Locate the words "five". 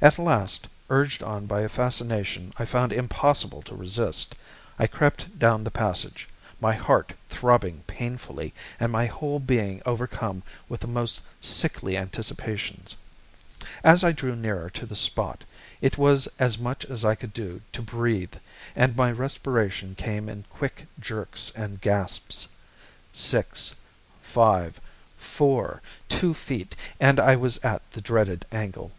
24.22-24.80